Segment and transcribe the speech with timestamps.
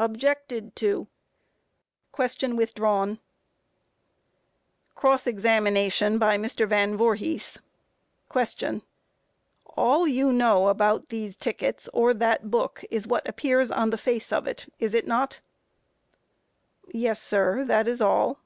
[0.00, 1.06] Objected to.
[2.10, 3.20] Question withdrawn.
[4.96, 6.66] Cross Examination by MR.
[6.66, 7.58] VAN VOORHIS.
[8.56, 8.82] Q.
[9.76, 14.32] All you know about these tickets or that book, is what appears on the face
[14.32, 15.38] of it, is it not?
[16.92, 16.98] A.
[16.98, 18.40] Yes, sir; that is all.